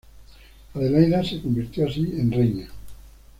[0.73, 2.67] Adelaida se convirtió así en reina.